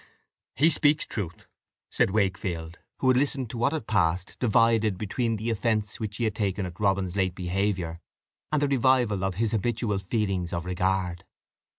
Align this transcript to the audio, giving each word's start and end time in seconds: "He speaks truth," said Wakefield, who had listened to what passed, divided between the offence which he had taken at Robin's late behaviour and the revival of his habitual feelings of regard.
"He 0.55 0.71
speaks 0.71 1.05
truth," 1.05 1.45
said 1.91 2.09
Wakefield, 2.09 2.79
who 2.97 3.09
had 3.09 3.17
listened 3.17 3.51
to 3.51 3.59
what 3.59 3.85
passed, 3.85 4.35
divided 4.39 4.97
between 4.97 5.35
the 5.35 5.51
offence 5.51 5.99
which 5.99 6.17
he 6.17 6.23
had 6.23 6.33
taken 6.33 6.65
at 6.65 6.79
Robin's 6.79 7.15
late 7.15 7.35
behaviour 7.35 7.99
and 8.51 8.63
the 8.63 8.67
revival 8.67 9.23
of 9.23 9.35
his 9.35 9.51
habitual 9.51 9.99
feelings 9.99 10.53
of 10.53 10.65
regard. 10.65 11.23